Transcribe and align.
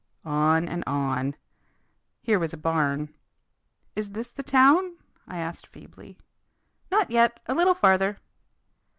On 0.25 0.67
and 0.67 0.83
on. 0.87 1.35
Here 2.23 2.39
was 2.39 2.53
a 2.53 2.57
barn. 2.57 3.13
"Is 3.95 4.09
this 4.13 4.31
the 4.31 4.41
town?" 4.41 4.97
I 5.27 5.37
asked 5.37 5.67
feebly. 5.67 6.17
"Not 6.89 7.11
yet. 7.11 7.39
A 7.45 7.53
little 7.53 7.75
farther!" 7.75 8.17